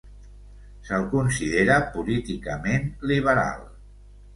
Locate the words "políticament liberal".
1.99-3.67